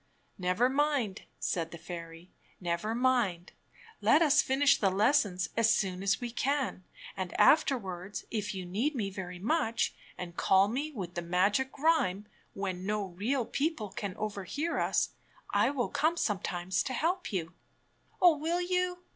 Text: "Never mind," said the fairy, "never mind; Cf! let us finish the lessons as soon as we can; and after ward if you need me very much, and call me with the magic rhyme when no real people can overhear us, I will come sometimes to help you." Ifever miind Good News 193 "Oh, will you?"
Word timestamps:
"Never 0.39 0.67
mind," 0.67 1.25
said 1.39 1.69
the 1.69 1.77
fairy, 1.77 2.31
"never 2.59 2.95
mind; 2.95 3.51
Cf! 3.51 3.81
let 4.01 4.21
us 4.23 4.41
finish 4.41 4.79
the 4.79 4.89
lessons 4.89 5.49
as 5.55 5.69
soon 5.71 6.01
as 6.01 6.19
we 6.19 6.31
can; 6.31 6.83
and 7.15 7.39
after 7.39 7.77
ward 7.77 8.19
if 8.31 8.55
you 8.55 8.65
need 8.65 8.95
me 8.95 9.11
very 9.11 9.37
much, 9.37 9.93
and 10.17 10.35
call 10.35 10.67
me 10.67 10.91
with 10.91 11.13
the 11.13 11.21
magic 11.21 11.77
rhyme 11.77 12.25
when 12.55 12.83
no 12.83 13.09
real 13.09 13.45
people 13.45 13.91
can 13.91 14.17
overhear 14.17 14.79
us, 14.79 15.11
I 15.51 15.69
will 15.69 15.89
come 15.89 16.17
sometimes 16.17 16.81
to 16.81 16.93
help 16.93 17.31
you." 17.31 17.43
Ifever 17.43 17.45
miind 17.45 17.51
Good 17.51 17.53
News 17.53 18.21
193 18.21 18.27
"Oh, 18.27 18.37
will 18.37 18.61
you?" 18.99 19.03